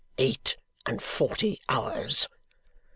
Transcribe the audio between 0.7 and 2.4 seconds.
and forty hours!